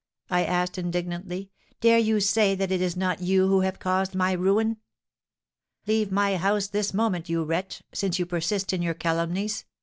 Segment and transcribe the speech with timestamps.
[0.31, 4.31] I asked, indignantly, 'dare you say that it is not you who have caused my
[4.31, 4.77] ruin?'
[5.85, 9.63] 'Leave my house this moment, you wretch, since you persist in your calumnies!'